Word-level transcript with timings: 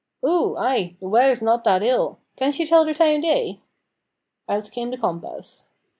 "Oo, 0.25 0.57
ay, 0.57 0.95
the 0.99 1.05
w'ather's 1.05 1.43
no 1.43 1.61
that 1.63 1.83
ill. 1.83 2.17
Can 2.35 2.51
she 2.51 2.65
tell 2.65 2.83
the 2.83 2.95
time 2.95 3.19
o' 3.19 3.21
day?" 3.21 3.61
Out 4.49 4.71
came 4.71 4.89
the 4.89 4.97
compass. 4.97 5.69